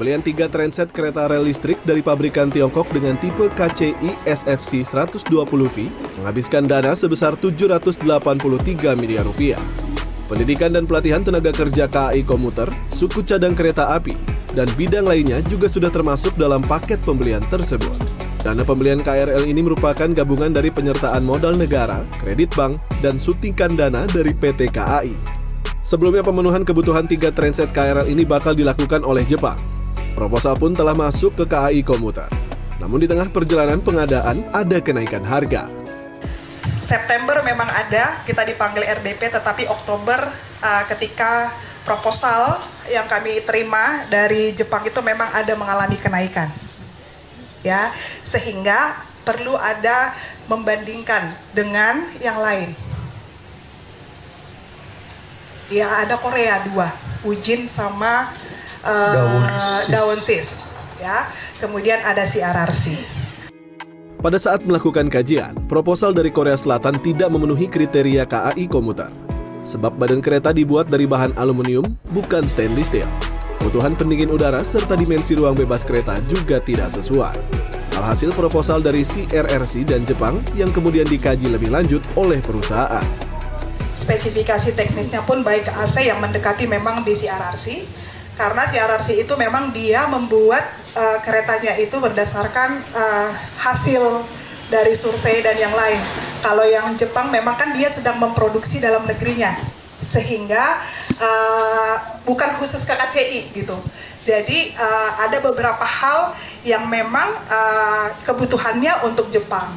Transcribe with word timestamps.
Pembelian 0.00 0.24
tiga 0.24 0.48
transit 0.48 0.96
kereta 0.96 1.28
rel 1.28 1.44
listrik 1.44 1.76
dari 1.84 2.00
pabrikan 2.00 2.48
Tiongkok 2.48 2.88
dengan 2.88 3.20
tipe 3.20 3.52
KCI 3.52 4.24
SFC 4.24 4.80
120V 4.80 5.92
menghabiskan 6.16 6.64
dana 6.64 6.96
sebesar 6.96 7.36
783 7.36 8.00
miliar 8.96 9.28
rupiah. 9.28 9.60
Pendidikan 10.24 10.72
dan 10.72 10.88
pelatihan 10.88 11.20
tenaga 11.20 11.52
kerja 11.52 11.84
KAI 11.84 12.24
komuter, 12.24 12.72
suku 12.88 13.20
cadang 13.28 13.52
kereta 13.52 13.92
api, 13.92 14.16
dan 14.56 14.64
bidang 14.72 15.04
lainnya 15.04 15.44
juga 15.44 15.68
sudah 15.68 15.92
termasuk 15.92 16.32
dalam 16.40 16.64
paket 16.64 16.96
pembelian 17.04 17.44
tersebut. 17.52 17.92
Dana 18.40 18.64
pembelian 18.64 19.04
KRL 19.04 19.44
ini 19.44 19.60
merupakan 19.60 20.08
gabungan 20.16 20.48
dari 20.48 20.72
penyertaan 20.72 21.28
modal 21.28 21.60
negara, 21.60 22.00
kredit 22.24 22.56
bank, 22.56 22.80
dan 23.04 23.20
suntikan 23.20 23.76
dana 23.76 24.08
dari 24.08 24.32
PT 24.32 24.72
KAI. 24.72 25.12
Sebelumnya 25.84 26.24
pemenuhan 26.24 26.64
kebutuhan 26.64 27.04
tiga 27.04 27.28
transit 27.28 27.68
KRL 27.76 28.08
ini 28.08 28.24
bakal 28.24 28.56
dilakukan 28.56 29.04
oleh 29.04 29.28
Jepang. 29.28 29.60
Proposal 30.14 30.58
pun 30.58 30.74
telah 30.74 30.92
masuk 30.92 31.38
ke 31.38 31.44
KAI 31.46 31.86
komuter. 31.86 32.26
Namun 32.82 33.04
di 33.04 33.06
tengah 33.06 33.30
perjalanan 33.30 33.78
pengadaan 33.78 34.42
ada 34.50 34.78
kenaikan 34.82 35.22
harga. 35.22 35.70
September 36.80 37.38
memang 37.46 37.68
ada, 37.70 38.18
kita 38.26 38.42
dipanggil 38.42 38.82
RDP, 38.82 39.30
tetapi 39.30 39.70
Oktober 39.70 40.18
uh, 40.64 40.82
ketika 40.90 41.54
proposal 41.86 42.58
yang 42.90 43.06
kami 43.06 43.44
terima 43.46 44.02
dari 44.10 44.50
Jepang 44.56 44.82
itu 44.82 44.98
memang 44.98 45.30
ada 45.30 45.54
mengalami 45.54 45.94
kenaikan. 46.00 46.50
Ya, 47.60 47.92
sehingga 48.24 48.96
perlu 49.22 49.54
ada 49.54 50.16
membandingkan 50.48 51.22
dengan 51.54 52.02
yang 52.18 52.40
lain. 52.40 52.72
Ya, 55.70 56.02
ada 56.02 56.18
Korea 56.18 56.66
dua, 56.66 56.90
Ujin 57.22 57.70
sama 57.70 58.32
uh, 58.84 59.80
Daun 59.88 60.18
Sis. 60.20 60.70
Ya, 61.00 61.28
kemudian 61.56 61.96
ada 62.04 62.28
CRRC. 62.28 63.00
Pada 64.20 64.36
saat 64.36 64.60
melakukan 64.68 65.08
kajian, 65.08 65.56
proposal 65.64 66.12
dari 66.12 66.28
Korea 66.28 66.52
Selatan 66.52 67.00
tidak 67.00 67.32
memenuhi 67.32 67.64
kriteria 67.72 68.28
KAI 68.28 68.68
komuter. 68.68 69.08
Sebab 69.64 69.96
badan 69.96 70.20
kereta 70.20 70.52
dibuat 70.52 70.92
dari 70.92 71.08
bahan 71.08 71.32
aluminium, 71.40 71.88
bukan 72.12 72.44
stainless 72.44 72.92
steel. 72.92 73.08
Kebutuhan 73.60 73.96
pendingin 73.96 74.32
udara 74.32 74.60
serta 74.60 74.92
dimensi 74.96 75.36
ruang 75.36 75.56
bebas 75.56 75.84
kereta 75.84 76.16
juga 76.28 76.60
tidak 76.60 76.92
sesuai. 76.92 77.36
Alhasil 78.00 78.32
proposal 78.32 78.80
dari 78.80 79.04
CRRC 79.04 79.84
dan 79.84 80.04
Jepang 80.08 80.40
yang 80.56 80.72
kemudian 80.72 81.04
dikaji 81.04 81.52
lebih 81.52 81.68
lanjut 81.68 82.00
oleh 82.16 82.40
perusahaan. 82.40 83.04
Spesifikasi 83.92 84.72
teknisnya 84.72 85.20
pun 85.28 85.44
baik 85.44 85.68
AC 85.68 86.08
yang 86.08 86.24
mendekati 86.24 86.64
memang 86.64 87.04
di 87.04 87.12
CRRC, 87.12 87.84
karena 88.40 88.64
CRRC 88.64 89.28
itu 89.28 89.36
memang 89.36 89.68
dia 89.68 90.08
membuat 90.08 90.64
uh, 90.96 91.20
keretanya 91.20 91.76
itu 91.76 91.92
berdasarkan 92.00 92.80
uh, 92.96 93.28
hasil 93.60 94.24
dari 94.72 94.96
survei 94.96 95.44
dan 95.44 95.60
yang 95.60 95.76
lain. 95.76 96.00
Kalau 96.40 96.64
yang 96.64 96.96
Jepang 96.96 97.28
memang 97.28 97.52
kan 97.60 97.76
dia 97.76 97.92
sedang 97.92 98.16
memproduksi 98.16 98.80
dalam 98.80 99.04
negerinya, 99.04 99.52
sehingga 100.00 100.80
uh, 101.20 101.94
bukan 102.24 102.56
khusus 102.56 102.80
ke 102.88 102.96
KCI 102.96 103.52
gitu. 103.52 103.76
Jadi 104.24 104.72
uh, 104.72 105.20
ada 105.20 105.36
beberapa 105.44 105.84
hal 105.84 106.32
yang 106.64 106.88
memang 106.88 107.28
uh, 107.44 108.08
kebutuhannya 108.24 109.04
untuk 109.04 109.28
Jepang 109.28 109.68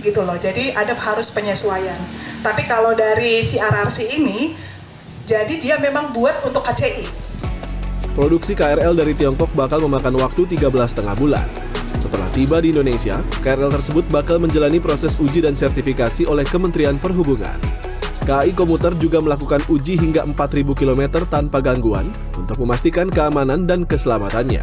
gitu 0.00 0.24
loh. 0.24 0.40
Jadi 0.40 0.72
ada 0.72 0.96
harus 0.96 1.28
penyesuaian. 1.36 2.00
Tapi 2.40 2.64
kalau 2.64 2.96
dari 2.96 3.44
CRRC 3.44 4.08
ini, 4.16 4.56
jadi 5.28 5.52
dia 5.60 5.76
memang 5.84 6.16
buat 6.16 6.48
untuk 6.48 6.64
KCI 6.64 7.23
Produksi 8.14 8.54
KRL 8.54 8.94
dari 8.94 9.10
Tiongkok 9.10 9.50
bakal 9.58 9.82
memakan 9.82 10.14
waktu 10.22 10.46
13 10.46 10.70
setengah 10.70 11.18
bulan. 11.18 11.42
Setelah 11.98 12.30
tiba 12.30 12.62
di 12.62 12.70
Indonesia, 12.70 13.18
KRL 13.42 13.74
tersebut 13.74 14.06
bakal 14.06 14.38
menjalani 14.38 14.78
proses 14.78 15.18
uji 15.18 15.42
dan 15.42 15.58
sertifikasi 15.58 16.22
oleh 16.30 16.46
Kementerian 16.46 16.94
Perhubungan. 16.94 17.58
KAI 18.22 18.54
Komuter 18.54 18.94
juga 19.02 19.18
melakukan 19.18 19.66
uji 19.66 19.98
hingga 19.98 20.22
4.000 20.30 20.62
km 20.78 21.26
tanpa 21.26 21.58
gangguan 21.58 22.14
untuk 22.38 22.62
memastikan 22.62 23.10
keamanan 23.10 23.66
dan 23.66 23.82
keselamatannya. 23.82 24.62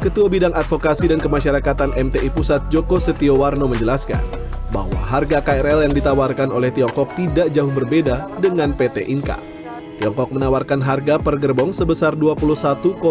Ketua 0.00 0.32
Bidang 0.32 0.56
Advokasi 0.56 1.12
dan 1.12 1.20
Kemasyarakatan 1.20 1.92
MTI 1.92 2.32
Pusat 2.32 2.72
Joko 2.72 2.96
Setiowarno 2.96 3.68
menjelaskan 3.68 4.24
bahwa 4.72 4.96
harga 4.96 5.44
KRL 5.44 5.84
yang 5.84 5.92
ditawarkan 5.92 6.48
oleh 6.48 6.72
Tiongkok 6.72 7.12
tidak 7.20 7.52
jauh 7.52 7.68
berbeda 7.68 8.32
dengan 8.40 8.72
PT 8.72 9.04
Inka. 9.12 9.57
Tiongkok 9.98 10.30
menawarkan 10.30 10.78
harga 10.78 11.18
per 11.18 11.42
gerbong 11.42 11.74
sebesar 11.74 12.14
21,43 12.14 13.02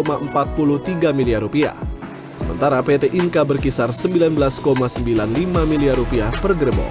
miliar 1.12 1.44
rupiah. 1.44 1.76
Sementara 2.32 2.80
PT 2.80 3.12
Inka 3.12 3.44
berkisar 3.44 3.92
19,95 3.92 4.96
miliar 5.68 6.00
rupiah 6.00 6.32
per 6.40 6.56
gerbong. 6.56 6.88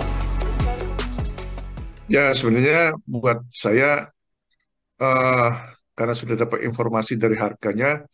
Ya 2.05 2.29
sebenarnya 2.37 2.93
buat 3.09 3.41
saya 3.49 4.13
uh, 5.01 5.49
karena 5.97 6.13
sudah 6.13 6.45
dapat 6.45 6.61
informasi 6.69 7.17
dari 7.17 7.33
harganya, 7.33 8.05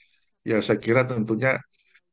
ya 0.47 0.63
saya 0.63 0.79
kira 0.79 1.03
tentunya 1.03 1.59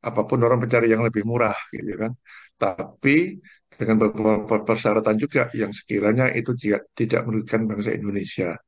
apa 0.03 0.21
pun 0.27 0.43
orang 0.43 0.67
mencari 0.67 0.91
yang 0.91 0.99
lebih 0.99 1.23
murah, 1.23 1.55
gitu 1.71 1.95
kan. 1.95 2.11
Tapi 2.59 3.39
dengan 3.79 4.03
beberapa 4.03 4.67
persyaratan 4.67 5.15
juga 5.15 5.47
yang 5.55 5.71
sekiranya 5.71 6.27
itu 6.35 6.59
tidak 6.91 7.23
merugikan 7.23 7.71
bangsa 7.71 7.95
Indonesia 7.95 8.59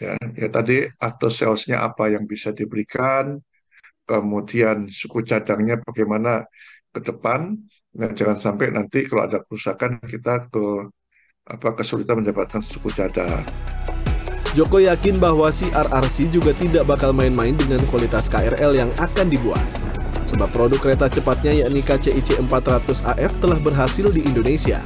ya, 0.00 0.14
ya 0.36 0.48
tadi 0.48 0.86
atau 0.96 1.28
salesnya 1.28 1.84
apa 1.84 2.12
yang 2.12 2.24
bisa 2.28 2.52
diberikan, 2.52 3.40
kemudian 4.06 4.86
suku 4.88 5.24
cadangnya 5.26 5.80
bagaimana 5.82 6.46
ke 6.92 7.00
depan, 7.02 7.56
nah 7.96 8.10
jangan 8.12 8.38
sampai 8.38 8.72
nanti 8.72 9.04
kalau 9.08 9.26
ada 9.26 9.42
kerusakan 9.44 10.00
kita 10.04 10.48
ke 10.48 10.88
apa 11.46 11.68
kesulitan 11.78 12.22
mendapatkan 12.22 12.62
suku 12.64 12.90
cadang. 12.94 13.42
Joko 14.56 14.80
yakin 14.80 15.20
bahwa 15.20 15.52
CRRC 15.52 16.32
juga 16.32 16.56
tidak 16.56 16.88
bakal 16.88 17.12
main-main 17.12 17.52
dengan 17.52 17.76
kualitas 17.92 18.24
KRL 18.32 18.72
yang 18.72 18.88
akan 18.96 19.28
dibuat. 19.28 19.60
Sebab 20.32 20.48
produk 20.48 20.80
kereta 20.80 21.12
cepatnya 21.12 21.52
yakni 21.68 21.84
KCIC 21.84 22.40
400 22.48 23.04
AF 23.04 23.32
telah 23.38 23.60
berhasil 23.60 24.08
di 24.10 24.24
Indonesia 24.24 24.80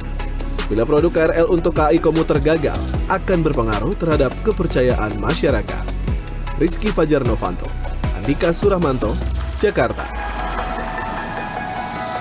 Bila 0.71 0.87
produk 0.87 1.11
KRL 1.11 1.51
untuk 1.51 1.75
KAI 1.75 1.99
komuter 1.99 2.39
gagal, 2.39 2.79
akan 3.11 3.43
berpengaruh 3.43 3.91
terhadap 3.91 4.31
kepercayaan 4.39 5.19
masyarakat. 5.19 5.83
Rizky 6.63 6.95
Fajar 6.95 7.27
Novanto, 7.27 7.67
Andika 8.15 8.55
Suramanto, 8.55 9.11
Jakarta. 9.59 10.30